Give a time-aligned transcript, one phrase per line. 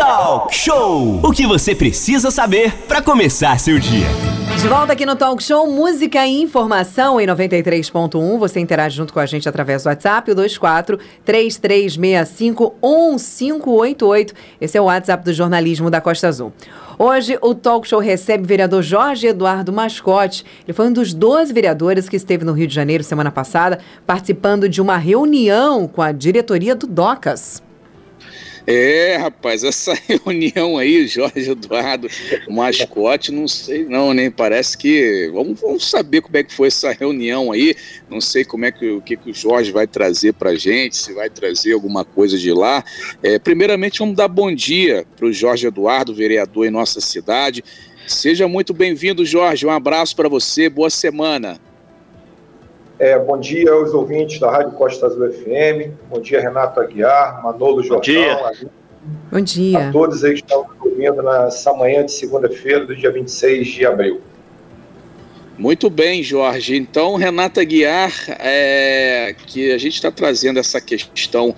[0.00, 1.20] Talk Show!
[1.22, 4.06] O que você precisa saber para começar seu dia.
[4.58, 8.38] De volta aqui no Talk Show, música e informação em 93.1.
[8.38, 14.32] Você interage junto com a gente através do WhatsApp, o 24 3365 1588.
[14.58, 16.50] Esse é o WhatsApp do jornalismo da Costa Azul.
[16.98, 20.46] Hoje, o Talk Show recebe o vereador Jorge Eduardo Mascote.
[20.66, 24.66] Ele foi um dos 12 vereadores que esteve no Rio de Janeiro semana passada, participando
[24.66, 27.68] de uma reunião com a diretoria do DOCAS.
[28.66, 32.08] É, rapaz, essa reunião aí, Jorge Eduardo,
[32.48, 34.34] mascote, não sei não, nem né?
[34.34, 37.74] parece que vamos, vamos saber como é que foi essa reunião aí.
[38.08, 41.12] Não sei como é que o que, que o Jorge vai trazer para gente, se
[41.12, 42.84] vai trazer alguma coisa de lá.
[43.22, 47.64] É, primeiramente, vamos dar bom dia para o Jorge Eduardo, vereador em nossa cidade.
[48.06, 49.66] Seja muito bem-vindo, Jorge.
[49.66, 50.68] Um abraço para você.
[50.68, 51.60] Boa semana.
[53.00, 55.90] É, bom dia aos ouvintes da Rádio Costa Azul FM.
[56.10, 57.98] Bom dia, Renato Aguiar, Manolo Jordão.
[57.98, 58.70] Bom dia.
[59.32, 59.88] Bom dia.
[59.88, 64.20] A todos aí que estão ouvindo nessa manhã de segunda-feira, do dia 26 de abril.
[65.56, 66.76] Muito bem, Jorge.
[66.76, 71.54] Então, Renata Aguiar, é, que a gente está trazendo essa questão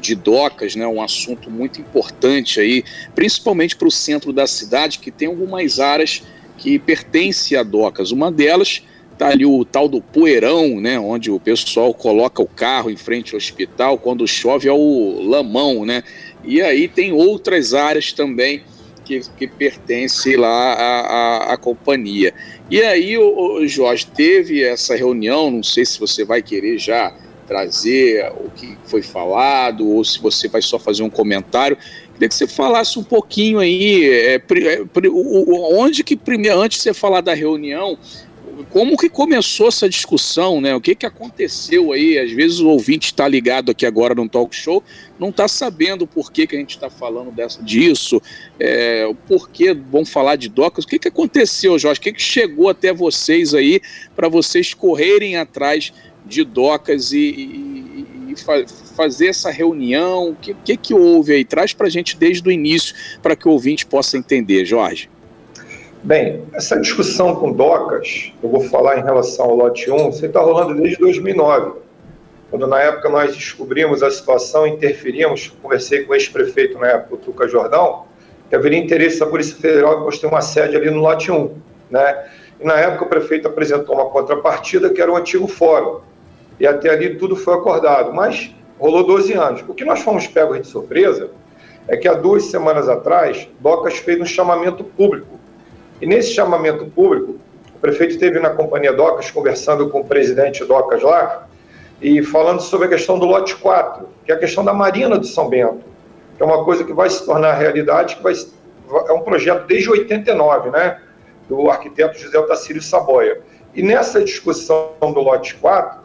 [0.00, 2.82] de docas, né, um assunto muito importante aí,
[3.14, 6.22] principalmente para o centro da cidade, que tem algumas áreas
[6.56, 8.12] que pertencem a docas.
[8.12, 8.82] Uma delas
[9.18, 10.98] Tá ali o tal do poeirão, né?
[10.98, 15.84] Onde o pessoal coloca o carro em frente ao hospital, quando chove é o lamão,
[15.86, 16.02] né?
[16.44, 18.62] E aí tem outras áreas também
[19.06, 22.34] que, que pertencem lá à, à, à companhia.
[22.70, 27.14] E aí, o, o Jorge, teve essa reunião, não sei se você vai querer já
[27.46, 31.78] trazer o que foi falado ou se você vai só fazer um comentário.
[32.12, 34.40] Queria que você falasse um pouquinho aí, é, é,
[35.72, 37.96] onde que primeiro, antes de você falar da reunião,
[38.64, 40.74] como que começou essa discussão, né?
[40.74, 42.18] O que, que aconteceu aí?
[42.18, 44.82] Às vezes o ouvinte está ligado aqui agora no talk show,
[45.18, 48.20] não está sabendo por que, que a gente está falando dessa, disso,
[48.58, 50.84] é, o porquê vamos falar de docas.
[50.84, 51.98] O que, que aconteceu, Jorge?
[51.98, 53.80] O que, que chegou até vocês aí
[54.14, 55.92] para vocês correrem atrás
[56.24, 58.64] de docas e, e, e fa
[58.96, 60.30] fazer essa reunião?
[60.30, 61.44] O que, que, que houve aí?
[61.44, 65.10] Traz para a gente desde o início para que o ouvinte possa entender, Jorge.
[66.02, 70.40] Bem, essa discussão com docas, eu vou falar em relação ao lote 1, você está
[70.40, 71.80] rolando desde 2009,
[72.48, 77.18] quando na época nós descobrimos a situação, interferimos, conversei com o ex-prefeito na época, o
[77.18, 78.04] Tuca Jordão,
[78.48, 81.50] que haveria interesse da Polícia Federal em construir uma sede ali no lote 1,
[81.90, 82.26] né?
[82.60, 86.00] E na época o prefeito apresentou uma contrapartida que era o antigo fórum,
[86.60, 89.64] e até ali tudo foi acordado, mas rolou 12 anos.
[89.66, 91.30] O que nós fomos pegos de surpresa
[91.88, 95.36] é que há duas semanas atrás, Docas fez um chamamento público
[96.00, 97.36] e nesse chamamento público,
[97.74, 101.46] o prefeito esteve na companhia Docas conversando com o presidente Docas lá
[102.00, 105.26] e falando sobre a questão do lote 4, que é a questão da Marina do
[105.26, 105.80] São Bento,
[106.36, 108.34] que é uma coisa que vai se tornar realidade, que vai,
[109.08, 111.00] é um projeto desde 89, né,
[111.48, 113.40] do arquiteto José Otacílio Saboia.
[113.74, 116.00] E nessa discussão do lote 4,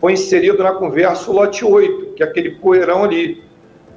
[0.00, 3.44] foi inserido na conversa o lote 8, que é aquele poeirão ali.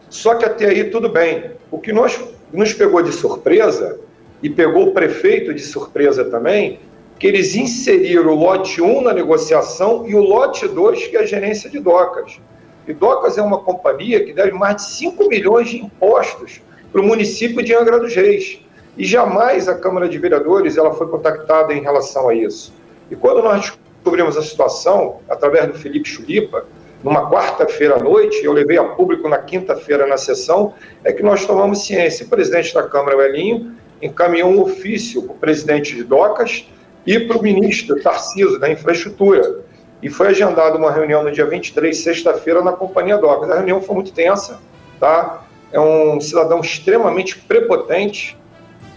[0.09, 1.51] Só que até aí tudo bem.
[1.71, 2.19] O que nós,
[2.51, 3.99] nos pegou de surpresa
[4.41, 6.79] e pegou o prefeito de surpresa também,
[7.17, 11.25] que eles inseriram o lote 1 na negociação e o lote 2, que é a
[11.25, 12.39] gerência de docas.
[12.87, 16.59] E Docas é uma companhia que deve mais de 5 milhões de impostos
[16.91, 18.61] para o município de Angra dos Reis.
[18.97, 22.73] E jamais a Câmara de Vereadores ela foi contactada em relação a isso.
[23.11, 26.65] E quando nós descobrimos a situação, através do Felipe Chulipa,
[27.03, 30.73] numa quarta-feira à noite, eu levei a público na quinta-feira na sessão,
[31.03, 32.25] é que nós tomamos ciência.
[32.25, 33.71] O presidente da Câmara, o Elinho,
[34.01, 36.65] encaminhou um ofício para o presidente de Docas
[37.05, 39.61] e para o ministro Tarciso, da Infraestrutura.
[40.01, 43.49] E foi agendada uma reunião no dia 23, sexta-feira, na Companhia Docas.
[43.51, 44.59] A reunião foi muito tensa,
[44.99, 45.43] tá?
[45.71, 48.37] É um cidadão extremamente prepotente,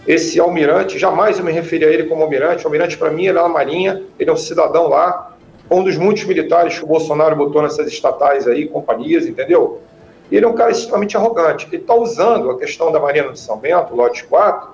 [0.05, 3.37] esse almirante, jamais eu me referi a ele como almirante, o almirante para mim ele
[3.37, 5.33] é na Marinha, ele é um cidadão lá,
[5.71, 9.81] um dos muitos militares que o Bolsonaro botou nessas estatais aí, companhias, entendeu?
[10.31, 11.67] Ele é um cara extremamente arrogante.
[11.71, 14.69] Ele está usando a questão da Marina de São Bento, lote 4,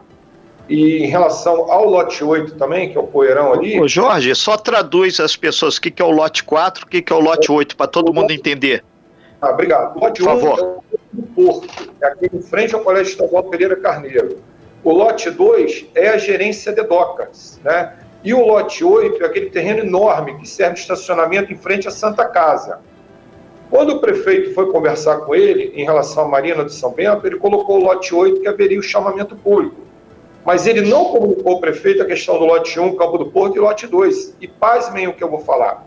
[0.70, 3.82] e em relação ao lote 8 também, que é o poeirão ali.
[3.82, 7.02] Ô Jorge, só traduz as pessoas o que, que é o lote 4, o que,
[7.02, 8.84] que é o lote 8, para todo mundo entender.
[9.42, 9.98] Ah, obrigado.
[9.98, 10.60] O lote Por 1 favor.
[10.60, 14.38] é o Porto, é aqui em frente ao Colégio Estadual Pereira Carneiro.
[14.84, 17.94] O lote 2 é a gerência de docas, né?
[18.24, 21.92] E o lote 8 é aquele terreno enorme que serve de estacionamento em frente à
[21.92, 22.80] Santa Casa.
[23.72, 27.38] Quando o prefeito foi conversar com ele em relação à Marina de São Bento, ele
[27.38, 29.89] colocou o lote 8 que haveria o chamamento público
[30.50, 33.60] mas ele não comunicou ao prefeito a questão do lote 1, Campo do Porto, e
[33.60, 34.36] lote 2.
[34.42, 35.86] E pasmem o que eu vou falar.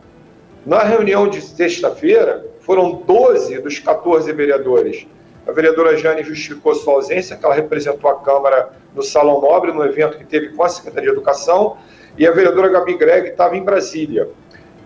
[0.64, 5.04] Na reunião de sexta-feira, foram 12 dos 14 vereadores
[5.44, 9.84] A vereadora Jane justificou sua ausência, que ela representou a Câmara no Salão Nobre, no
[9.84, 11.76] evento que teve com a Secretaria de Educação,
[12.16, 14.28] e a vereadora Gabi Greg estava em Brasília.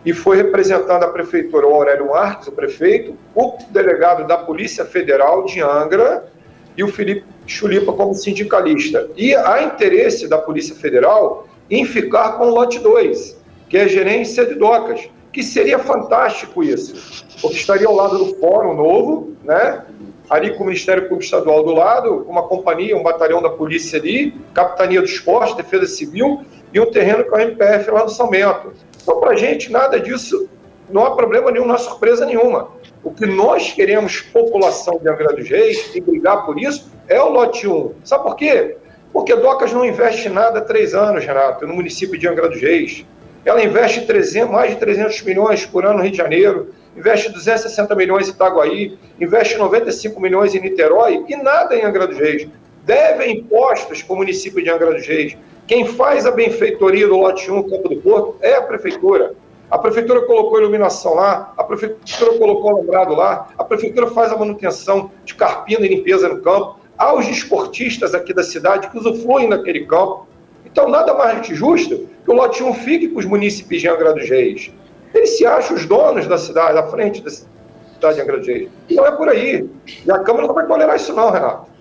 [0.07, 5.45] E foi representando a prefeitura o Aurélio Marques, o prefeito, o delegado da Polícia Federal
[5.45, 6.33] de Angra
[6.77, 9.09] e o Felipe Chulipa como sindicalista.
[9.17, 13.37] E há interesse da Polícia Federal em ficar com o lote 2,
[13.69, 18.37] que é a gerência de docas, que seria fantástico isso, porque estaria ao lado do
[18.37, 19.85] Fórum Novo, né?
[20.29, 24.35] ali com o Ministério Público Estadual do lado, uma companhia, um batalhão da polícia ali,
[24.53, 28.73] Capitania do Esporte, Defesa Civil e um terreno com a MPF lá no São Bento.
[29.03, 30.49] Então, para a gente, nada disso,
[30.91, 32.69] não há problema nenhum, não há surpresa nenhuma.
[33.07, 37.29] O que nós queremos, população de Angra dos Reis, e brigar por isso, é o
[37.29, 37.93] lote 1.
[38.03, 38.79] Sabe por quê?
[39.13, 43.07] Porque Docas não investe nada há três anos, Renato, no município de Angra dos Reis.
[43.45, 47.95] Ela investe 300, mais de 300 milhões por ano no Rio de Janeiro, investe 260
[47.95, 52.49] milhões em Itaguaí, investe 95 milhões em Niterói e nada em Angra dos Reis.
[52.85, 55.37] Deve impostos para o município de Angra dos Reis.
[55.69, 59.33] Quem faz a benfeitoria do lote 1, Campo do Porto, é a prefeitura.
[59.69, 65.11] A prefeitura colocou iluminação lá, a prefeitura colocou alambrado lá, a prefeitura faz a manutenção
[65.25, 66.79] de carpina e limpeza no campo.
[66.97, 70.27] Há os esportistas aqui da cidade que usufruem daquele campo.
[70.65, 74.29] Então, nada mais justo que o lote 1 fique com os municípios de Angra dos
[74.29, 74.73] Reis.
[75.13, 78.69] Eles se acham os donos da cidade, à frente da cidade de Angra dos Reis.
[78.91, 79.69] Não é por aí.
[80.05, 81.76] E a Câmara não vai tolerar isso não, Renato.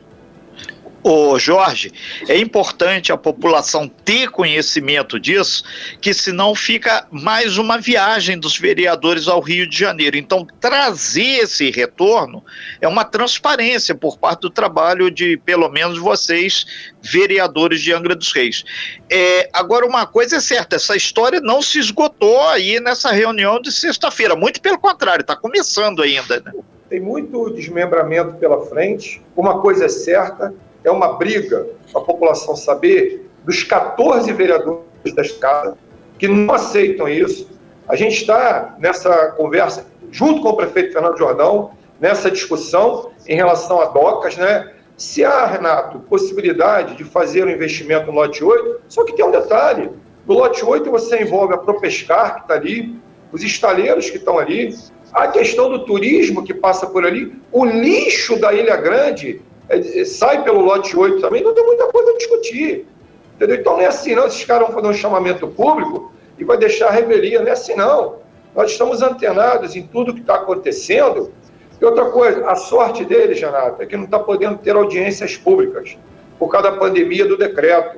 [1.07, 1.91] Ô Jorge,
[2.27, 5.63] é importante a população ter conhecimento disso,
[6.01, 10.17] que senão fica mais uma viagem dos vereadores ao Rio de Janeiro.
[10.17, 12.43] Então, trazer esse retorno
[12.81, 16.65] é uma transparência por parte do trabalho de, pelo menos, vocês,
[17.03, 18.65] vereadores de Angra dos Reis.
[19.07, 23.71] É, agora, uma coisa é certa: essa história não se esgotou aí nessa reunião de
[23.71, 24.35] sexta-feira.
[24.35, 26.41] Muito pelo contrário, está começando ainda.
[26.43, 26.51] Né?
[26.89, 29.21] Tem muito desmembramento pela frente.
[29.35, 30.51] Uma coisa é certa:
[30.85, 35.77] é uma briga a população saber dos 14 vereadores desta casa
[36.17, 37.49] que não aceitam isso.
[37.87, 43.81] A gente está nessa conversa, junto com o prefeito Fernando Jordão, nessa discussão em relação
[43.81, 44.71] a docas, né?
[44.97, 49.31] Se há, Renato, possibilidade de fazer um investimento no lote 8, só que tem um
[49.31, 49.89] detalhe:
[50.25, 52.97] no lote 8 você envolve a Propescar, que está ali,
[53.31, 54.73] os estaleiros que estão ali,
[55.13, 60.05] a questão do turismo que passa por ali, o lixo da Ilha Grande é, é,
[60.05, 62.87] sai pelo lote 8 também, não tem muita coisa a discutir.
[63.35, 63.57] Entendeu?
[63.57, 64.27] Então não é assim, não.
[64.27, 67.41] Esses caras vão fazer um chamamento público e vai deixar a revelia.
[67.41, 68.17] Não é assim, não.
[68.55, 71.31] Nós estamos antenados em tudo que está acontecendo.
[71.79, 75.97] E outra coisa, a sorte deles, Renato, é que não está podendo ter audiências públicas
[76.39, 77.97] por causa da pandemia do decreto.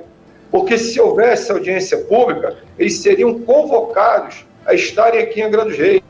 [0.50, 6.02] Porque se houvesse audiência pública, eles seriam convocados a estarem aqui em Angra dos Reis.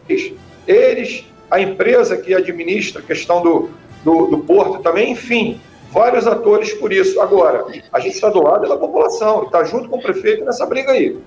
[0.66, 3.70] Eles, a empresa que administra a questão do,
[4.04, 5.60] do, do Porto também, enfim,
[5.90, 7.20] vários atores por isso.
[7.20, 10.92] Agora, a gente está do lado da população, está junto com o prefeito nessa briga
[10.92, 11.18] aí.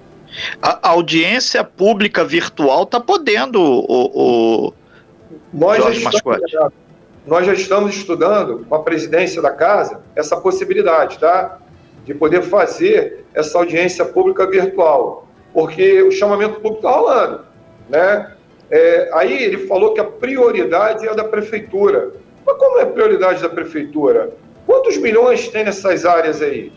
[0.62, 4.74] A audiência pública virtual está podendo, o, o
[5.54, 6.42] nós Jorge já estamos,
[7.26, 11.60] Nós já estamos estudando com a presidência da casa essa possibilidade, tá?
[12.06, 15.28] De poder fazer essa audiência pública virtual.
[15.54, 17.42] Porque o chamamento público está rolando,
[17.90, 18.32] né?
[18.70, 22.14] É, aí ele falou que a prioridade é da prefeitura.
[22.46, 24.32] Mas como é prioridade da prefeitura?
[24.66, 26.72] Quantos milhões tem nessas áreas aí?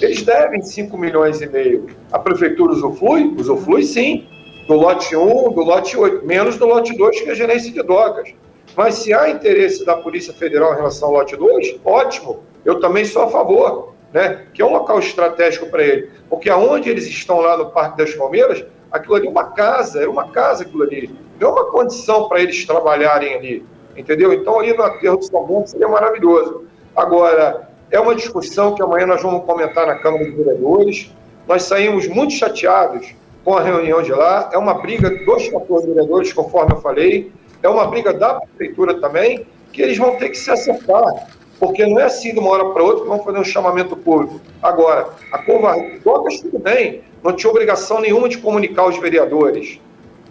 [0.00, 1.86] Eles devem 5 milhões e meio.
[2.12, 3.34] A prefeitura usufrui?
[3.38, 4.26] Usufrui sim.
[4.66, 7.82] Do lote 1, do lote 8, menos do lote 2, que é a gerência de
[7.82, 8.34] drogas.
[8.76, 12.42] Mas se há interesse da Polícia Federal em relação ao lote 2, ótimo.
[12.64, 14.46] Eu também sou a favor, né?
[14.52, 16.10] Que é um local estratégico para ele.
[16.28, 20.10] Porque aonde eles estão lá no Parque das Palmeiras, aquilo ali é uma casa, era
[20.10, 21.14] uma casa aquilo ali.
[21.40, 23.64] Não é uma condição para eles trabalharem ali
[23.96, 24.32] entendeu?
[24.32, 26.64] Então, ali no aterro do São seria maravilhoso.
[26.94, 31.10] Agora, é uma discussão que amanhã nós vamos comentar na Câmara de Vereadores.
[31.46, 34.50] Nós saímos muito chateados com a reunião de lá.
[34.52, 37.30] É uma briga dos 14 vereadores, conforme eu falei.
[37.62, 41.28] É uma briga da prefeitura também, que eles vão ter que se acertar.
[41.58, 44.40] Porque não é assim de uma hora para outra que vão fazer um chamamento público.
[44.62, 49.80] Agora, a covardia, Docas tudo bem, não tinha obrigação nenhuma de comunicar aos vereadores.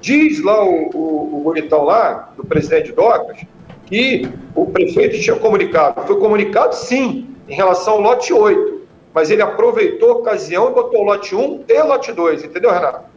[0.01, 3.37] Diz lá o, o, o bonitão lá, do presidente Docas,
[3.85, 6.05] que o prefeito tinha comunicado.
[6.07, 8.81] Foi comunicado, sim, em relação ao lote 8,
[9.13, 12.71] mas ele aproveitou a ocasião e botou o lote 1 e o lote 2, entendeu,
[12.71, 13.15] Renato?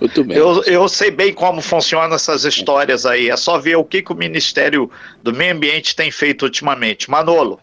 [0.00, 0.36] Muito bem.
[0.36, 3.28] Eu, eu sei bem como funcionam essas histórias aí.
[3.28, 4.90] É só ver o que, que o Ministério
[5.22, 7.10] do Meio Ambiente tem feito ultimamente.
[7.10, 7.60] Manolo.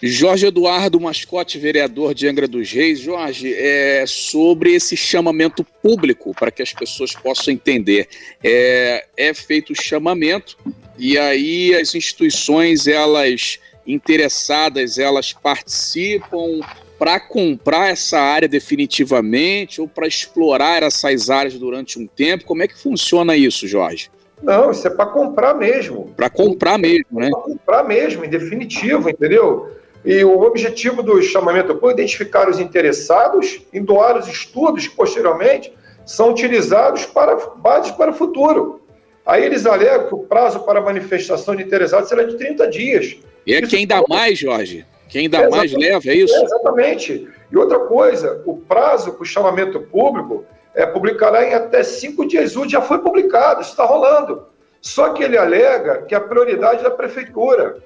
[0.00, 3.00] Jorge Eduardo, mascote vereador de Angra dos Reis.
[3.00, 8.08] Jorge, é sobre esse chamamento público, para que as pessoas possam entender.
[8.42, 10.56] É, é feito o chamamento
[10.96, 16.60] e aí as instituições, elas interessadas, elas participam
[16.98, 22.44] para comprar essa área definitivamente ou para explorar essas áreas durante um tempo?
[22.44, 24.10] Como é que funciona isso, Jorge?
[24.42, 26.12] Não, isso é para comprar mesmo.
[26.16, 27.30] Para comprar mesmo, né?
[27.30, 29.70] Para comprar mesmo, em definitivo, entendeu?
[30.04, 35.72] E o objetivo do chamamento é identificar os interessados em doar os estudos que posteriormente
[36.06, 38.80] são utilizados para bases para o futuro.
[39.26, 43.16] Aí eles alegam que o prazo para manifestação de interessados será de 30 dias.
[43.46, 44.86] E é quem dá mais, Jorge?
[45.08, 46.34] Quem dá é mais leva, é isso?
[46.34, 47.28] É exatamente.
[47.50, 52.56] E outra coisa, o prazo para o chamamento público é, publicará em até cinco dias
[52.56, 54.46] úteis, já foi publicado, está rolando.
[54.80, 57.76] Só que ele alega que a prioridade é da prefeitura.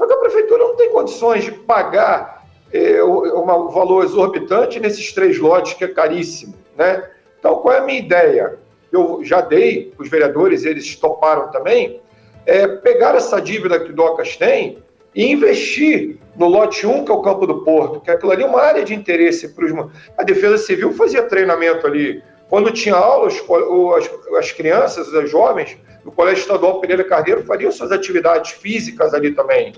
[0.00, 5.38] Só que a prefeitura não tem condições de pagar é, um valor exorbitante nesses três
[5.38, 6.54] lotes, que é caríssimo.
[6.74, 7.06] Né?
[7.38, 8.58] Então, qual é a minha ideia?
[8.90, 12.00] Eu já dei, os vereadores, eles toparam também,
[12.46, 14.78] é pegar essa dívida que o Docas tem
[15.14, 18.46] e investir no lote 1, que é o Campo do Porto, que aquilo ali é
[18.46, 19.90] uma área de interesse para os.
[20.16, 22.22] A Defesa Civil fazia treinamento ali.
[22.50, 23.40] Quando tinha aulas,
[23.96, 29.30] as, as crianças, os jovens, no Colégio Estadual Pereira Carneiro fariam suas atividades físicas ali
[29.30, 29.72] também.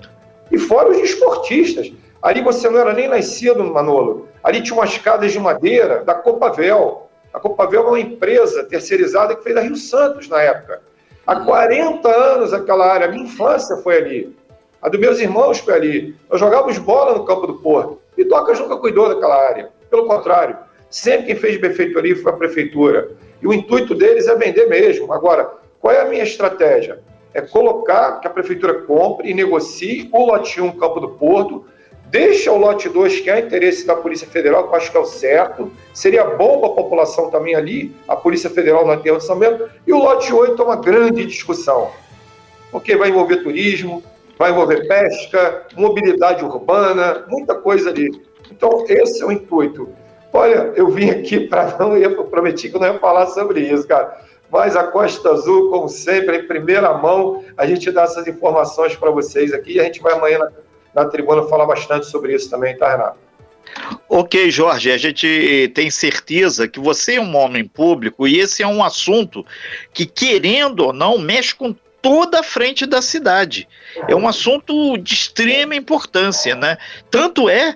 [0.51, 1.93] E fora os esportistas.
[2.19, 4.27] Ali você não era nem nascido, Manolo.
[4.43, 7.09] Ali tinha umas casas de madeira da Copavel.
[7.31, 10.81] A Copavel é uma empresa terceirizada que fez a Rio Santos na época.
[11.27, 14.37] Há 40 anos aquela área, minha infância foi ali.
[14.81, 16.15] A dos meus irmãos foi ali.
[16.29, 18.01] Nós jogávamos bola no campo do Porto.
[18.17, 19.69] E Docas nunca cuidou daquela área.
[19.89, 20.57] Pelo contrário,
[20.93, 23.11] sempre quem fez defeito ali foi a prefeitura.
[23.41, 25.11] E o intuito deles é vender mesmo.
[25.11, 26.99] Agora, qual é a minha estratégia?
[27.33, 31.65] É colocar que a prefeitura compre e negocie o lote 1 Campo do Porto,
[32.11, 34.99] deixa o lote 2, que é interesse da Polícia Federal, que eu acho que é
[34.99, 38.95] o certo, seria bom para a população também ali, a Polícia Federal no
[39.35, 41.89] Bento, e o lote 8 é uma grande discussão,
[42.71, 44.03] porque vai envolver turismo,
[44.37, 48.11] vai envolver pesca, mobilidade urbana, muita coisa ali.
[48.51, 49.89] Então, esse é o intuito.
[50.33, 54.23] Olha, eu vim aqui para não, eu prometi que não ia falar sobre isso, cara
[54.53, 59.09] mas a Costa Azul, como sempre, em primeira mão, a gente dá essas informações para
[59.09, 60.51] vocês aqui e a gente vai amanhã na,
[60.93, 63.17] na tribuna falar bastante sobre isso também, tá, Renato?
[64.07, 68.67] Ok, Jorge, a gente tem certeza que você é um homem público e esse é
[68.67, 69.43] um assunto
[69.91, 73.67] que, querendo ou não, mexe com toda a frente da cidade.
[74.07, 76.77] É um assunto de extrema importância, né?
[77.09, 77.75] Tanto é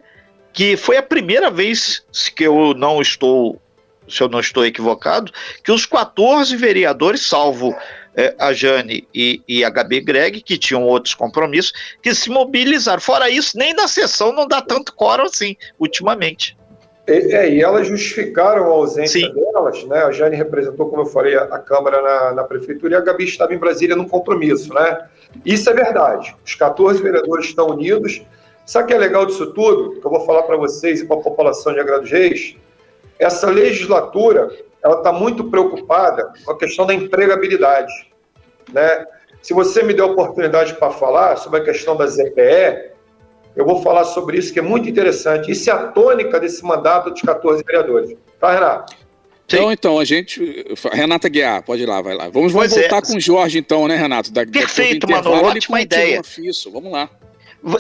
[0.58, 2.04] que foi a primeira vez
[2.36, 3.62] que eu não estou
[4.10, 5.32] se eu não estou equivocado,
[5.64, 7.76] que os 14 vereadores, salvo
[8.16, 13.02] é, a Jane e, e a Gabi Greg, que tinham outros compromissos, que se mobilizaram.
[13.02, 16.58] Fora isso, nem na sessão não dá tanto coro assim, ultimamente.
[17.06, 19.34] É, e elas justificaram a ausência Sim.
[19.34, 20.00] delas, né?
[20.06, 23.26] A Jane representou, como eu falei, a, a Câmara na, na, Prefeitura e a Gabi
[23.26, 25.06] estava em Brasília num compromisso, né?
[25.46, 26.36] Isso é verdade.
[26.44, 28.22] Os 14 vereadores estão unidos.
[28.68, 30.02] Sabe o que é legal disso tudo?
[30.02, 32.54] Que eu vou falar para vocês e para a população de Agrado Reis?
[33.18, 37.94] Essa legislatura ela está muito preocupada com a questão da empregabilidade.
[38.72, 39.06] Né?
[39.42, 42.92] Se você me der a oportunidade para falar sobre a questão da ZPE,
[43.56, 45.50] eu vou falar sobre isso, que é muito interessante.
[45.50, 48.18] Isso é a tônica desse mandato dos 14 vereadores.
[48.38, 48.94] Tá, Renato?
[49.46, 50.76] Então, então, a gente.
[50.92, 52.28] Renata Guiar, pode ir lá, vai lá.
[52.28, 53.02] Vamos, vamos voltar é.
[53.02, 54.30] com o Jorge, então, né, Renato?
[54.30, 55.32] Da, Perfeito, mano.
[55.32, 56.22] Ótima ideia.
[56.70, 57.10] Vamos lá.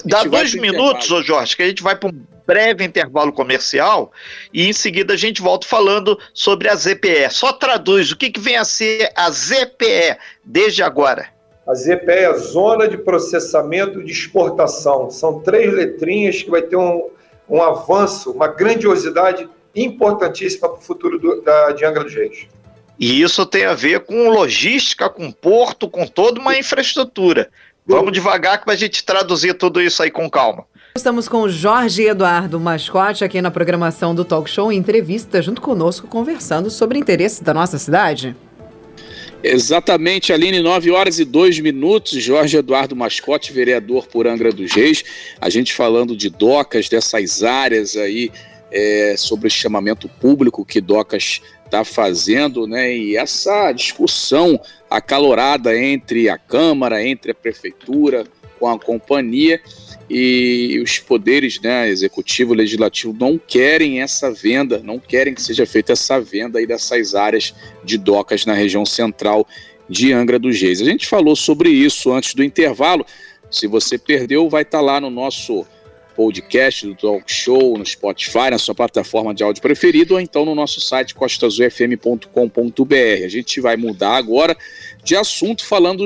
[0.05, 4.11] Dá dois minutos, ô Jorge, que a gente vai para um breve intervalo comercial
[4.53, 7.29] e em seguida a gente volta falando sobre a ZPE.
[7.29, 11.27] Só traduz o que, que vem a ser a ZPE desde agora.
[11.67, 15.11] A ZPE é a Zona de Processamento de Exportação.
[15.11, 17.09] São três letrinhas que vai ter um,
[17.49, 22.47] um avanço, uma grandiosidade importantíssima para o futuro do, da, de Angra dos Reis.
[22.99, 27.49] E isso tem a ver com logística, com porto, com toda uma infraestrutura.
[27.87, 30.65] Vamos devagar que a gente traduzir tudo isso aí com calma.
[30.93, 36.05] Estamos com o Jorge Eduardo Mascote aqui na programação do Talk Show entrevista junto conosco
[36.05, 38.35] conversando sobre interesses da nossa cidade.
[39.41, 42.21] Exatamente, Aline, 9 horas e 2 minutos.
[42.21, 45.05] Jorge Eduardo Mascote, vereador por Angra dos Reis.
[45.39, 48.29] A gente falando de docas, dessas áreas aí,
[48.69, 52.95] é, sobre o chamamento público que docas está fazendo, né?
[52.95, 54.59] E essa discussão
[54.89, 58.25] acalorada entre a Câmara, entre a Prefeitura,
[58.59, 59.61] com a companhia
[60.09, 65.93] e os poderes, né, executivo, legislativo, não querem essa venda, não querem que seja feita
[65.93, 69.45] essa venda aí dessas áreas de docas na região central
[69.89, 70.81] de Angra dos Reis.
[70.81, 73.05] A gente falou sobre isso antes do intervalo.
[73.51, 75.65] Se você perdeu, vai estar tá lá no nosso
[76.17, 80.55] podcast do Talk Show no Spotify, na sua plataforma de áudio preferido, ou então no
[80.55, 83.23] nosso site costasufm.com.br.
[83.23, 84.57] A gente vai mudar agora
[85.03, 86.03] de assunto falando,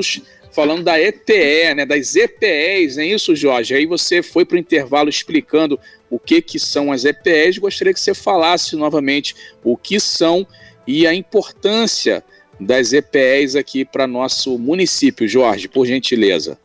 [0.50, 3.74] falando da EPE, né, das EPEs, não é isso, Jorge?
[3.74, 7.56] Aí você foi para o intervalo explicando o que, que são as EPEs.
[7.56, 10.46] Gostaria que você falasse novamente o que são
[10.86, 12.22] e a importância
[12.60, 15.26] das EPEs aqui para nosso município.
[15.26, 16.58] Jorge, por gentileza.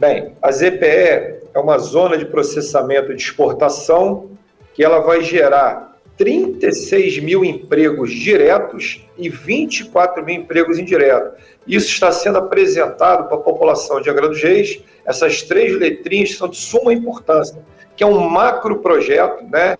[0.00, 4.30] Bem, a ZPE é uma zona de processamento de exportação
[4.72, 11.38] que ela vai gerar 36 mil empregos diretos e 24 mil empregos indiretos.
[11.66, 14.82] Isso está sendo apresentado para a população de Angra dos Reis.
[15.04, 17.62] Essas três letrinhas são de suma importância,
[17.94, 19.76] que é um macro projeto, né?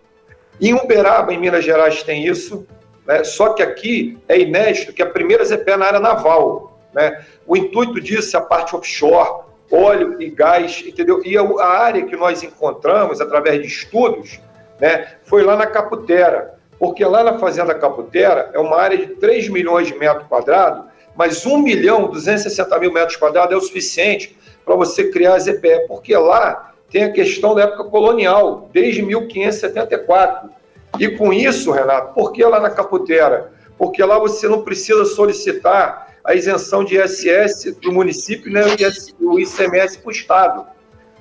[0.61, 2.67] Em Uberaba, em Minas Gerais, tem isso,
[3.07, 3.25] né?
[3.25, 7.25] Só que aqui é inédito que a primeira ZPE é na área naval, né?
[7.47, 11.23] O intuito disso é a parte offshore, óleo e gás, entendeu?
[11.25, 14.41] E a área que nós encontramos através de estudos,
[14.81, 19.49] né, foi lá na Caputera, porque lá na Fazenda Caputera é uma área de 3
[19.49, 20.85] milhões de metros quadrados,
[21.15, 25.87] mas 1 milhão 260 mil metros quadrados é o suficiente para você criar a ZPE,
[25.87, 30.51] porque lá tem a questão da época colonial, desde 1574.
[30.99, 33.53] E com isso, Renato, por que lá na Caputera?
[33.79, 39.25] Porque lá você não precisa solicitar a isenção de ISS para o município né, e
[39.25, 40.67] o ICMS para o Estado.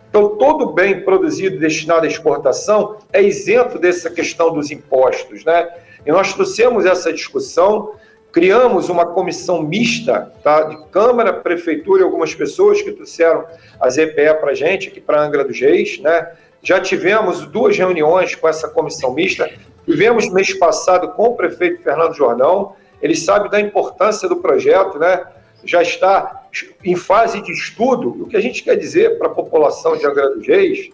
[0.10, 5.46] Então, todo bem produzido destinado à exportação é isento dessa questão dos impostos.
[5.46, 5.70] Né?
[6.06, 7.94] E nós trouxemos essa discussão,
[8.32, 13.46] criamos uma comissão mista tá, de Câmara, Prefeitura e algumas pessoas que trouxeram
[13.80, 16.00] as EPE para a gente, aqui para Angra dos Reis.
[16.00, 16.32] Né?
[16.64, 19.50] Já tivemos duas reuniões com essa comissão mista,
[19.86, 25.26] tivemos mês passado com o prefeito Fernando Jordão, ele sabe da importância do projeto, né?
[25.64, 26.48] já está
[26.84, 28.24] em fase de estudo.
[28.24, 30.90] O que a gente quer dizer para a população de Angra dos Reis,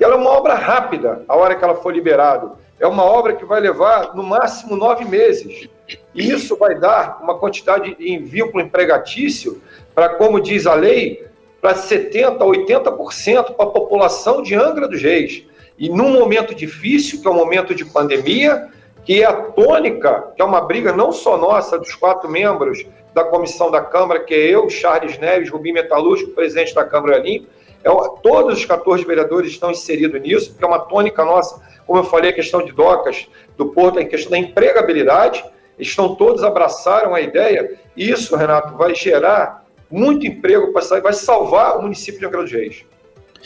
[0.00, 2.52] ela é uma obra rápida, a hora que ela for liberada.
[2.78, 5.68] É uma obra que vai levar, no máximo, nove meses.
[6.14, 9.62] E isso vai dar uma quantidade de vínculo empregatício
[9.94, 11.26] para, como diz a lei,
[11.60, 15.44] para 70%, 80% para a população de Angra dos Reis.
[15.78, 18.68] E num momento difícil, que é o um momento de pandemia,
[19.06, 23.22] que é a tônica, que é uma briga não só nossa, dos quatro membros da
[23.22, 27.46] comissão da Câmara, que é eu, Charles Neves, Rubim Metalúrgico, presidente da Câmara Limpa,
[27.84, 27.88] é,
[28.20, 32.30] todos os 14 vereadores estão inseridos nisso, porque é uma tônica nossa, como eu falei,
[32.30, 35.44] a questão de docas do Porto, a questão da empregabilidade,
[35.78, 41.82] estão todos abraçaram a ideia, e isso, Renato, vai gerar muito emprego, vai salvar o
[41.82, 42.84] município de Angra dos Reis.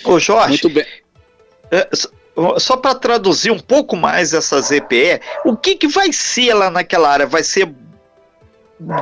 [0.06, 0.87] Ô Jorge, muito bem.
[1.70, 1.87] É,
[2.58, 7.10] só para traduzir um pouco mais essa ZPE, o que, que vai ser lá naquela
[7.10, 7.26] área?
[7.26, 7.68] Vai ser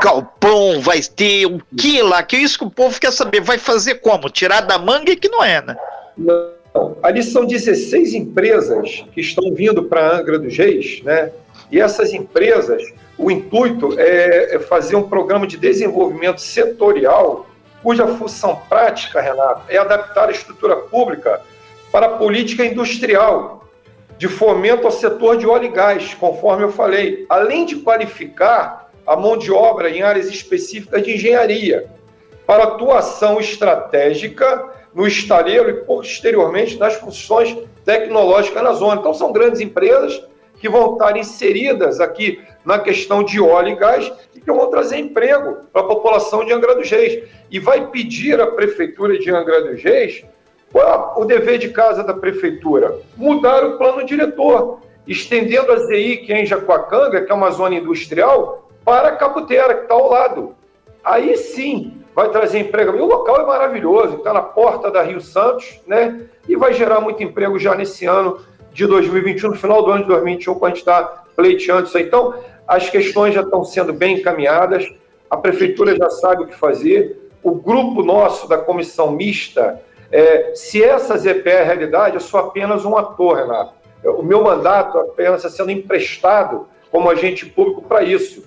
[0.02, 2.22] galpão, vai ter o que lá?
[2.22, 3.40] Que é isso que o povo quer saber.
[3.40, 4.28] Vai fazer como?
[4.28, 5.76] Tirar da manga que não é, né?
[6.16, 6.96] Não.
[7.02, 11.30] Ali são 16 empresas que estão vindo para Angra dos Reis, né?
[11.70, 12.82] E essas empresas,
[13.16, 17.46] o intuito é, é fazer um programa de desenvolvimento setorial,
[17.82, 21.40] cuja função prática, Renato, é adaptar a estrutura pública
[21.90, 23.64] para a política industrial
[24.16, 29.16] de fomento ao setor de óleo e gás, conforme eu falei, além de qualificar a
[29.16, 31.88] mão de obra em áreas específicas de engenharia,
[32.46, 39.00] para atuação estratégica no estaleiro e posteriormente nas funções tecnológicas na zona.
[39.00, 40.22] Então, são grandes empresas
[40.58, 44.96] que vão estar inseridas aqui na questão de óleo e gás e que vão trazer
[44.96, 47.22] emprego para a população de Angra dos Reis.
[47.50, 50.24] E vai pedir à Prefeitura de Angra dos Reis
[50.72, 52.98] qual é o dever de casa da prefeitura?
[53.16, 57.76] Mudar o plano diretor, estendendo a ZI, que é em Jacuacanga, que é uma zona
[57.76, 60.54] industrial, para Caputera, que está ao lado.
[61.02, 62.96] Aí sim vai trazer emprego.
[62.96, 66.26] E o local é maravilhoso, está na porta da Rio Santos, né?
[66.48, 68.40] E vai gerar muito emprego já nesse ano
[68.72, 72.04] de 2021, no final do ano de 2021, quando a gente está pleiteando isso aí.
[72.04, 72.34] Então,
[72.66, 74.92] as questões já estão sendo bem encaminhadas,
[75.30, 80.82] a prefeitura já sabe o que fazer, o grupo nosso da comissão mista é, se
[80.82, 83.72] essa ZPE é realidade, eu sou apenas um ator, Renato.
[84.04, 88.44] O meu mandato apenas está sendo emprestado como agente público para isso.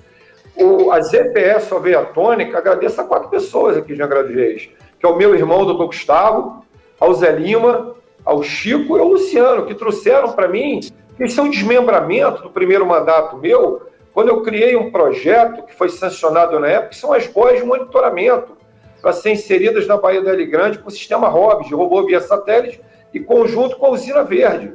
[0.55, 5.05] O, a ZPE só veio à tônica, agradeço a quatro pessoas aqui de Angra que
[5.05, 6.63] é o meu irmão, doutor Gustavo,
[6.99, 10.79] ao Zé Lima, ao Chico e ao Luciano, que trouxeram para mim,
[11.17, 13.81] que isso é um desmembramento do primeiro mandato meu,
[14.13, 17.65] quando eu criei um projeto que foi sancionado na época, que são as boias de
[17.65, 18.60] monitoramento
[19.01, 22.21] para ser inseridas na Baía da Ilha Grande com o sistema ROBS, de robô via
[22.21, 22.81] satélite,
[23.13, 24.73] e conjunto com a usina verde.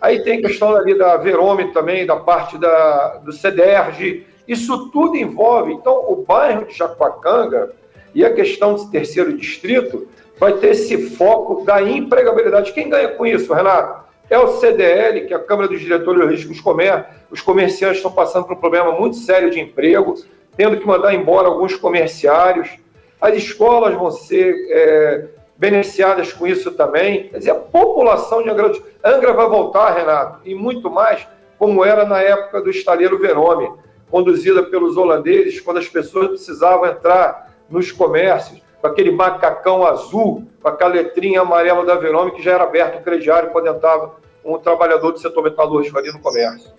[0.00, 5.72] Aí tem questão ali da Verômetro também, da parte da, do CEDERJ, isso tudo envolve.
[5.72, 7.70] Então, o bairro de Jacuacanga
[8.14, 12.72] e a questão do terceiro distrito vai ter esse foco da empregabilidade.
[12.72, 14.02] Quem ganha com isso, Renato?
[14.28, 17.06] É o CDL, que é a Câmara dos Diretores de Riscos Comer.
[17.30, 20.14] Os comerciantes estão passando por um problema muito sério de emprego,
[20.56, 22.70] tendo que mandar embora alguns comerciários.
[23.22, 27.28] As escolas vão ser é, beneficiadas com isso também.
[27.28, 28.72] Quer dizer, a população de Angra,
[29.04, 31.24] Angra vai voltar, Renato, e muito mais
[31.56, 33.70] como era na época do estaleiro Verome,
[34.10, 40.68] conduzida pelos holandeses, quando as pessoas precisavam entrar nos comércios, com aquele macacão azul, com
[40.68, 45.12] aquela letrinha amarela da Verome, que já era aberto o crediário quando entrava um trabalhador
[45.12, 46.72] do setor metalúrgico ali no comércio.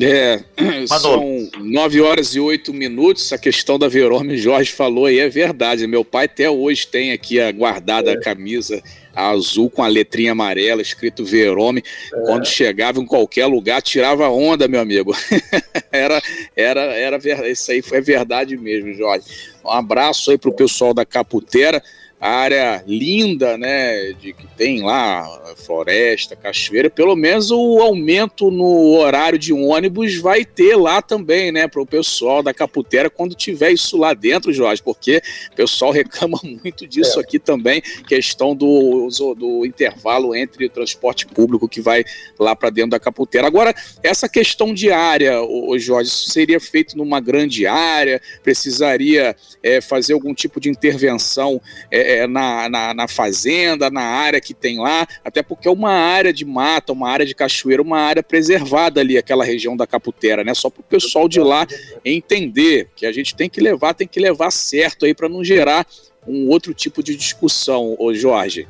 [0.00, 0.42] É,
[0.86, 3.32] são nove horas e oito minutos.
[3.32, 5.86] A questão da Verome, o Jorge falou aí, é verdade.
[5.86, 8.14] Meu pai até hoje tem aqui a guardada é.
[8.14, 8.82] a camisa
[9.14, 11.82] azul com a letrinha amarela, escrito Verome.
[12.12, 12.20] É.
[12.26, 15.16] Quando chegava em qualquer lugar, tirava onda, meu amigo.
[15.90, 16.22] era,
[16.54, 19.24] era, era, isso aí foi verdade mesmo, Jorge.
[19.64, 21.82] Um abraço aí pro pessoal da Caputera
[22.18, 28.96] a área linda, né, de que tem lá floresta, cachoeira, pelo menos o aumento no
[28.96, 33.70] horário de ônibus vai ter lá também, né, para o pessoal da Caputera quando tiver
[33.70, 37.22] isso lá dentro, Jorge, porque o pessoal reclama muito disso é.
[37.22, 42.02] aqui também, questão do, do intervalo entre o transporte público que vai
[42.38, 43.46] lá para dentro da Caputera.
[43.46, 49.80] Agora, essa questão de área, o Jorge, isso seria feito numa grande área, precisaria é,
[49.80, 54.78] fazer algum tipo de intervenção é, é, na, na, na, fazenda, na área que tem
[54.78, 59.00] lá, até porque é uma área de mata, uma área de cachoeira, uma área preservada
[59.00, 60.54] ali, aquela região da Caputera, né?
[60.54, 61.66] Só para o pessoal de lá
[62.04, 65.84] entender que a gente tem que levar, tem que levar certo aí para não gerar
[66.26, 68.68] um outro tipo de discussão, ô Jorge.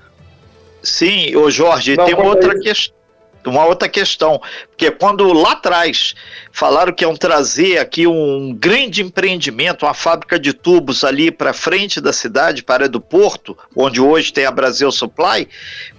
[0.83, 2.97] Sim, ô Jorge, não, tem outra questão
[3.49, 6.15] uma outra questão, porque quando lá atrás
[6.53, 12.01] falaram que iam trazer aqui um grande empreendimento, uma fábrica de tubos ali para frente
[12.01, 15.49] da cidade, para do porto, onde hoje tem a Brasil Supply,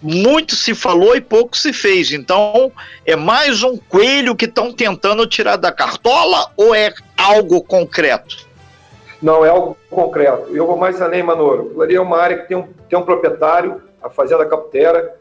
[0.01, 2.11] muito se falou e pouco se fez.
[2.11, 2.71] Então,
[3.05, 8.47] é mais um coelho que estão tentando tirar da cartola ou é algo concreto?
[9.21, 10.55] Não, é algo concreto.
[10.55, 11.81] Eu vou mais além, Manoro.
[11.81, 15.15] Ali é uma área que tem um, tem um proprietário, a Fazenda Caputera,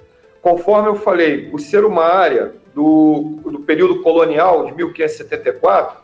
[0.47, 5.97] Conforme eu falei, por ser uma área do, do período colonial de 1574,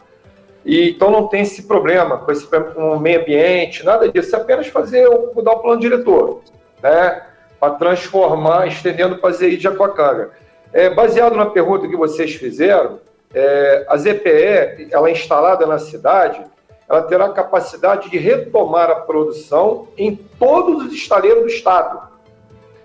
[0.64, 4.40] e então não tem esse problema com esse com o meio ambiente, nada disso, é
[4.40, 6.40] apenas fazer mudar o plano diretor,
[6.82, 7.22] né?
[7.60, 10.32] Para transformar, estendendo para ZI de Aquacanga.
[10.72, 12.98] É, baseado na pergunta que vocês fizeram,
[13.32, 16.44] é, a ZPE, ela é instalada na cidade,
[16.88, 22.08] ela terá capacidade de retomar a produção em todos os estaleiros do estado,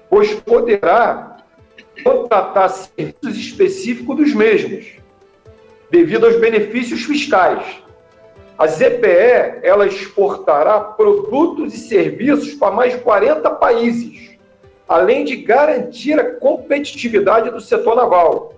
[0.07, 1.36] pois poderá
[2.03, 4.93] contratar serviços específicos dos mesmos,
[5.89, 7.81] devido aos benefícios fiscais.
[8.57, 14.31] A ZPE ela exportará produtos e serviços para mais de 40 países,
[14.87, 18.53] além de garantir a competitividade do setor naval,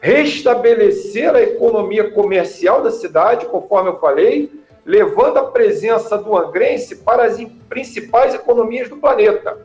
[0.00, 4.50] restabelecer a economia comercial da cidade, conforme eu falei,
[4.84, 9.58] levando a presença do angrense para as principais economias do planeta.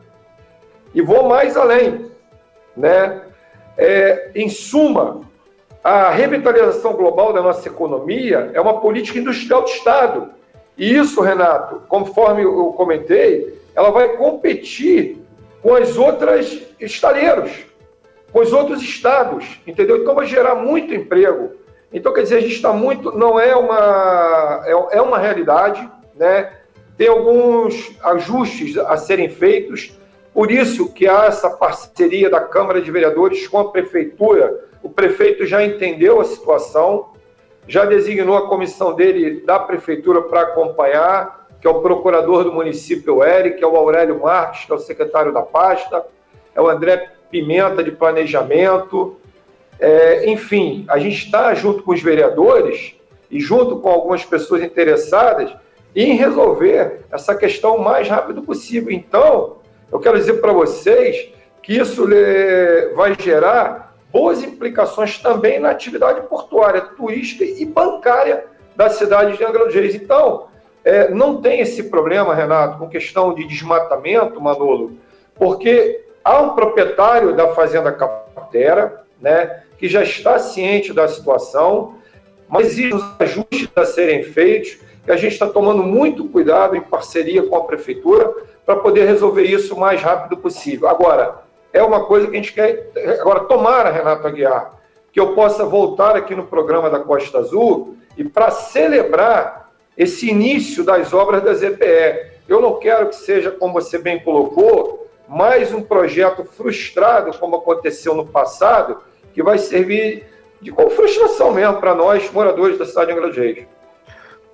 [0.94, 2.10] E vou mais além
[2.76, 3.22] né?
[3.76, 5.22] É, em suma,
[5.82, 10.30] a revitalização global da nossa economia é uma política industrial de Estado.
[10.76, 15.18] E isso, Renato, conforme eu comentei, ela vai competir
[15.62, 17.50] com as outras estaleiros,
[18.32, 19.98] com os outros estados, entendeu?
[19.98, 21.52] Então vai gerar muito emprego.
[21.92, 23.16] Então, quer dizer, a gente está muito.
[23.16, 24.62] Não é uma.
[24.64, 26.52] É, é uma realidade, né?
[26.96, 29.98] Tem alguns ajustes a serem feitos,
[30.32, 34.68] por isso que há essa parceria da Câmara de Vereadores com a Prefeitura.
[34.82, 37.10] O prefeito já entendeu a situação,
[37.66, 43.22] já designou a comissão dele da Prefeitura para acompanhar, que é o procurador do município
[43.22, 46.04] Eric, é o Aurélio Marques, que é o secretário da pasta,
[46.54, 49.16] é o André Pimenta de Planejamento.
[49.78, 52.94] É, enfim, a gente está junto com os vereadores
[53.30, 55.52] e junto com algumas pessoas interessadas
[55.94, 58.90] em resolver essa questão o mais rápido possível.
[58.90, 59.59] Então,
[59.92, 61.30] eu quero dizer para vocês
[61.62, 62.06] que isso
[62.94, 69.66] vai gerar boas implicações também na atividade portuária, turística e bancária da cidade de Angra
[69.66, 69.94] dos.
[69.94, 70.48] Então,
[70.84, 74.92] é, não tem esse problema, Renato, com questão de desmatamento, Manolo,
[75.34, 81.96] porque há um proprietário da Fazenda Caputera, né, que já está ciente da situação,
[82.48, 86.80] mas existem os ajustes a serem feitos, que a gente está tomando muito cuidado em
[86.80, 88.32] parceria com a Prefeitura,
[88.70, 90.88] para poder resolver isso o mais rápido possível.
[90.88, 91.40] Agora,
[91.72, 92.88] é uma coisa que a gente quer.
[93.20, 94.70] Agora, tomara, Renato Aguiar,
[95.12, 100.84] que eu possa voltar aqui no programa da Costa Azul e para celebrar esse início
[100.84, 102.30] das obras da ZPE.
[102.48, 108.14] Eu não quero que seja, como você bem colocou, mais um projeto frustrado, como aconteceu
[108.14, 108.98] no passado,
[109.34, 110.26] que vai servir
[110.60, 113.66] de frustração mesmo para nós, moradores da cidade de Angra dos Reis.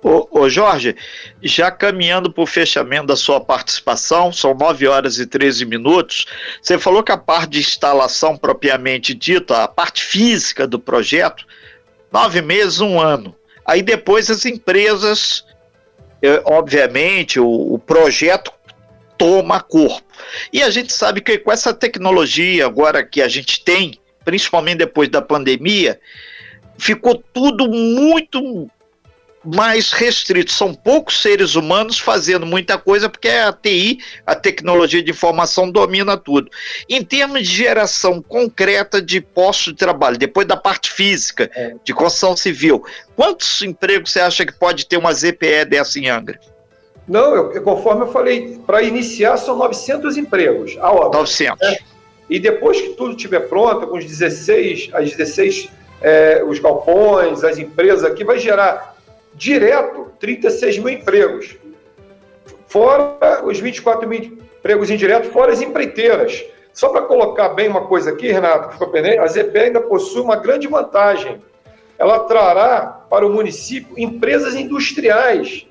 [0.03, 0.95] Ô, ô, Jorge,
[1.41, 6.25] já caminhando para o fechamento da sua participação, são 9 horas e 13 minutos.
[6.61, 11.45] Você falou que a parte de instalação propriamente dita, a parte física do projeto,
[12.11, 13.35] nove meses, um ano.
[13.65, 15.43] Aí depois as empresas,
[16.21, 18.51] eh, obviamente, o, o projeto
[19.17, 20.07] toma corpo.
[20.53, 25.09] E a gente sabe que com essa tecnologia agora que a gente tem, principalmente depois
[25.09, 25.99] da pandemia,
[26.77, 28.69] ficou tudo muito
[29.55, 30.51] mais restrito.
[30.51, 36.17] São poucos seres humanos fazendo muita coisa, porque a TI, a tecnologia de informação, domina
[36.17, 36.49] tudo.
[36.89, 41.75] Em termos de geração concreta de postos de trabalho, depois da parte física, é.
[41.83, 42.83] de construção civil,
[43.15, 46.39] quantos empregos você acha que pode ter uma ZPE dessa em Angra?
[47.07, 51.19] Não, eu, conforme eu falei, para iniciar são 900 empregos a obra.
[51.19, 51.61] 900.
[51.61, 51.77] É.
[52.29, 55.69] E depois que tudo estiver pronto, com os 16, as 16,
[56.01, 58.96] é, os galpões, as empresas aqui, vai gerar
[59.37, 61.55] direto 36 mil empregos.
[62.65, 66.43] Fora os 24 mil empregos indiretos, fora as empreiteiras.
[66.73, 70.67] Só para colocar bem uma coisa aqui, Renato, ficou a ZP ainda possui uma grande
[70.67, 71.39] vantagem.
[71.97, 75.65] Ela trará para o município empresas industriais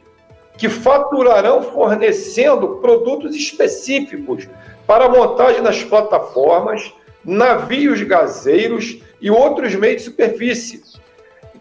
[0.56, 4.48] que faturarão fornecendo produtos específicos
[4.86, 6.92] para a montagem das plataformas,
[7.24, 10.82] navios gazeiros e outros meios de superfície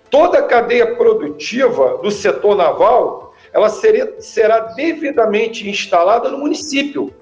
[0.09, 7.13] toda a cadeia produtiva do setor naval ela seria, será devidamente instalada no município,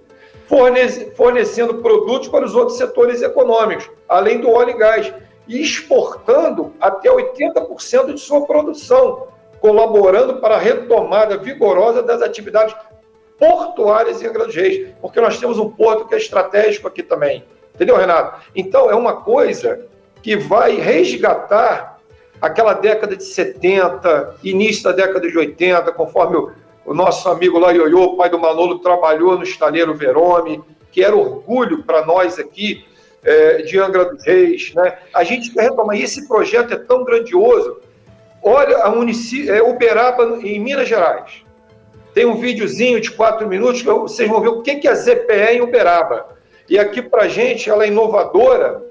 [1.16, 5.14] fornecendo produtos para os outros setores econômicos, além do óleo e gás,
[5.48, 9.28] e exportando até 80% de sua produção,
[9.60, 12.76] colaborando para a retomada vigorosa das atividades
[13.38, 17.46] portuárias em Angra dos Reis, porque nós temos um porto que é estratégico aqui também.
[17.76, 18.42] Entendeu, Renato?
[18.56, 19.86] Então, é uma coisa
[20.24, 21.93] que vai resgatar
[22.44, 26.52] aquela década de 70, início da década de 80, conforme o,
[26.86, 31.84] o nosso amigo lá, Ioiô, pai do Manolo, trabalhou no estaleiro Verome, que era orgulho
[31.84, 32.86] para nós aqui
[33.24, 34.74] é, de Angra dos Reis.
[34.76, 34.94] Né?
[35.14, 37.80] A gente quer retomar, e esse projeto é tão grandioso.
[38.44, 41.46] Olha, a município, é Uberaba, em Minas Gerais.
[42.14, 45.62] Tem um videozinho de quatro minutos que vocês vão ver o que é ZPE em
[45.62, 46.28] Uberaba.
[46.70, 48.84] E aqui, para a gente, ela é inovadora,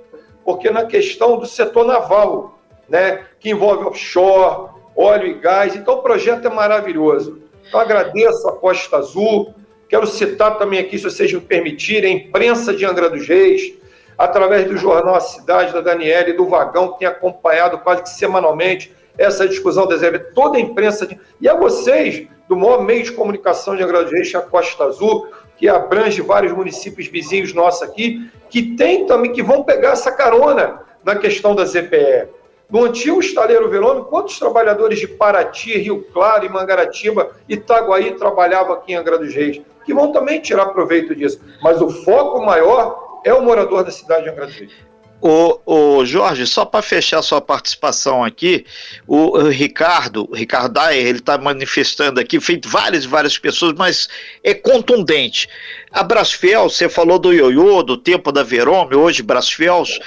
[0.43, 2.62] porque na questão do setor naval
[2.93, 5.75] né, que envolve offshore, óleo e gás.
[5.75, 7.41] Então, o projeto é maravilhoso.
[7.67, 9.55] Então, agradeço a Costa Azul.
[9.89, 13.73] Quero citar também aqui, se vocês me permitirem, a imprensa de Angra dos Reis,
[14.19, 18.11] através do jornal A Cidade, da Daniela e do Vagão, que tem acompanhado quase que
[18.11, 21.07] semanalmente essa discussão da ZB, toda a imprensa.
[21.07, 21.19] De...
[21.41, 24.85] E a vocês, do maior meio de comunicação de Angra dos Reis, é a Costa
[24.85, 30.13] Azul, que abrange vários municípios vizinhos nossos aqui, que tem também, que vão pegar essa
[30.13, 32.42] carona na questão da ZPE.
[32.73, 38.97] No antigo estaleiro Verôme, quantos trabalhadores de Paraty, Rio Claro, Mangaratiba, Itaguaí trabalhavam aqui em
[38.97, 39.61] Angra dos Reis?
[39.85, 41.39] Que vão também tirar proveito disso.
[41.63, 44.73] Mas o foco maior é o morador da cidade de Angra dos Reis.
[45.21, 48.65] O, o, Jorge, só para fechar sua participação aqui,
[49.07, 53.75] o, o Ricardo, o Ricardo Dyer, ele está manifestando aqui, feito várias e várias pessoas,
[53.75, 54.09] mas
[54.43, 55.47] é contundente.
[55.93, 60.01] A Brasfel, você falou do ioiô, do tempo da Verome, hoje Brasfels,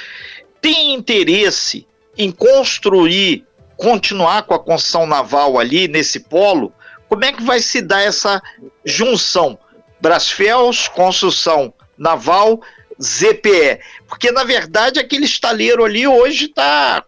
[0.59, 3.45] tem interesse em construir,
[3.77, 6.73] continuar com a construção naval ali nesse polo,
[7.07, 8.41] como é que vai se dar essa
[8.83, 9.57] junção?
[10.01, 12.61] Brasfels, construção naval,
[13.01, 13.79] ZPE.
[14.07, 17.03] Porque, na verdade, aquele estaleiro ali hoje está,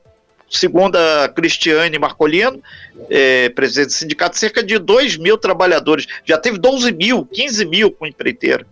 [0.50, 2.62] segundo a Cristiane Marcolino,
[3.10, 6.08] é, presidente do sindicato, cerca de 2 mil trabalhadores.
[6.24, 8.66] Já teve 12 mil, 15 mil com empreiteiro.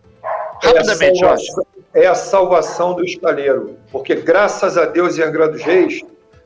[0.62, 1.48] Rapidamente, é Jorge.
[1.94, 6.02] É a salvação do estaleiro, porque graças a Deus e a Angra dos Reis,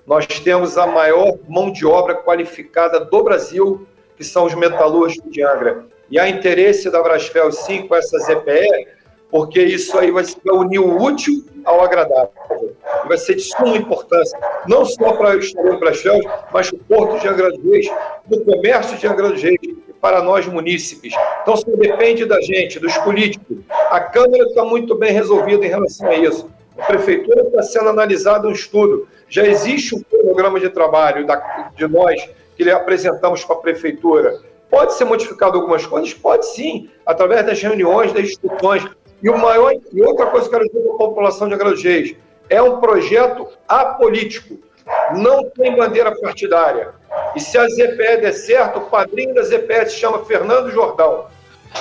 [0.10, 5.44] nós temos a maior mão de obra qualificada do Brasil, que são os metalúrgicos de
[5.44, 5.86] Angra.
[6.10, 8.88] E há interesse da Brasfel, sim, com essa ZPE,
[9.30, 12.32] porque isso aí vai unir o útil ao agradável.
[13.08, 14.36] Vai ser de suma importância,
[14.68, 16.20] não só para o Estado do Brasfel,
[16.52, 19.60] mas para o Porto de Angra dos Reis, para o comércio de Angra dos Reis,
[20.02, 21.14] para nós munícipes.
[21.44, 23.58] Então, só depende da gente, dos políticos.
[23.92, 26.50] A Câmara está muito bem resolvida em relação a isso.
[26.80, 31.88] A Prefeitura está sendo analisado um estudo já existe um programa de trabalho da, de
[31.88, 34.40] nós que apresentamos para a prefeitura.
[34.70, 36.14] Pode ser modificado algumas coisas?
[36.14, 38.86] Pode sim, através das reuniões, das discussões.
[39.22, 42.16] E, o maior, e outra coisa que eu quero dizer para a população de Agrogês,
[42.50, 44.58] é um projeto apolítico,
[45.16, 46.94] não tem bandeira partidária.
[47.36, 51.28] E se a ZPE der certo, o padrinho da ZPE se chama Fernando Jordão.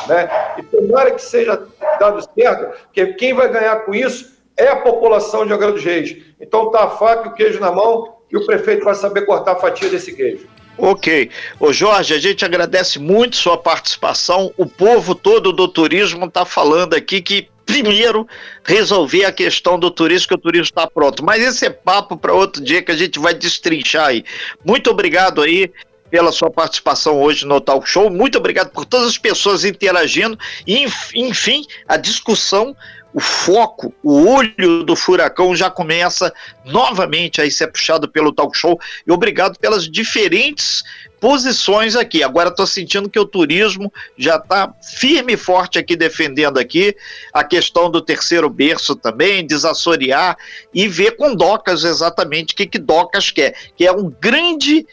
[0.07, 0.29] Né?
[0.59, 1.63] E tomara que seja
[1.99, 6.17] dado certo, porque quem vai ganhar com isso é a população de Angra dos Reis.
[6.41, 9.53] Então tá a faca e o queijo na mão e o prefeito vai saber cortar
[9.53, 10.47] a fatia desse queijo.
[10.77, 11.31] Ok.
[11.59, 14.53] Ô Jorge, a gente agradece muito sua participação.
[14.57, 18.27] O povo todo do turismo está falando aqui que primeiro
[18.65, 21.25] resolver a questão do turismo, que o turismo está pronto.
[21.25, 24.25] Mas esse é papo para outro dia que a gente vai destrinchar aí.
[24.65, 25.71] Muito obrigado aí
[26.11, 28.09] pela sua participação hoje no Talk Show.
[28.09, 32.75] Muito obrigado por todas as pessoas interagindo e, enfim, a discussão
[33.15, 36.33] o foco, o olho do furacão já começa
[36.65, 38.79] novamente a ser puxado pelo talk show.
[39.07, 40.85] E obrigado pelas diferentes
[41.19, 42.23] posições aqui.
[42.23, 46.95] Agora estou sentindo que o turismo já está firme e forte aqui defendendo aqui
[47.33, 50.37] a questão do terceiro berço também, desassorear
[50.73, 54.87] e ver com Docas exatamente o que, que Docas quer, que é um grande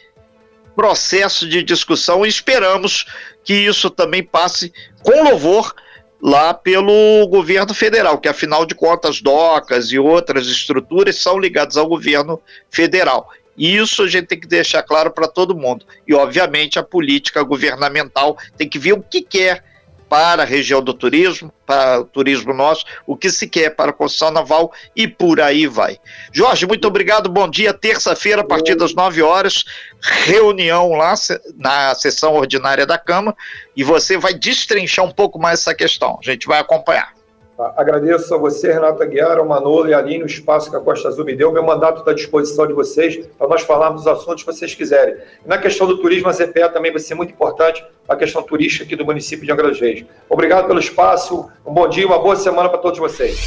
[0.74, 3.06] processo de discussão e esperamos
[3.44, 5.74] que isso também passe com louvor
[6.20, 11.88] lá pelo governo federal, que afinal de contas, docas e outras estruturas são ligadas ao
[11.88, 13.30] governo federal.
[13.56, 15.86] Isso a gente tem que deixar claro para todo mundo.
[16.06, 19.64] E, obviamente, a política governamental tem que ver o que quer
[20.08, 23.94] para a região do turismo, para o turismo nosso, o que se quer para a
[23.94, 25.98] construção naval e por aí vai.
[26.32, 27.74] Jorge, muito obrigado, bom dia.
[27.74, 29.64] Terça-feira, a partir das 9 horas,
[30.02, 31.14] reunião lá
[31.56, 33.36] na sessão ordinária da Câmara
[33.76, 36.18] e você vai destrinchar um pouco mais essa questão.
[36.20, 37.15] A gente vai acompanhar.
[37.58, 41.08] Agradeço a você, Renato Aguiar, ao Manolo e a Aline, o espaço que a Costa
[41.08, 41.50] Azul me deu.
[41.50, 45.16] Meu mandato está à disposição de vocês para nós falarmos dos assuntos que vocês quiserem.
[45.44, 48.94] Na questão do turismo, a ZPE também vai ser muito importante, a questão turística aqui
[48.94, 50.04] do município de Angra dos Reis.
[50.28, 53.38] Obrigado pelo espaço, um bom dia, uma boa semana para todos vocês.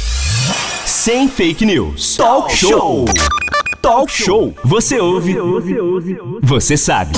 [0.84, 2.16] Sem fake news.
[2.16, 3.04] Talk show.
[3.80, 4.52] Talk show.
[4.64, 5.36] Você ouve.
[6.42, 7.12] Você sabe.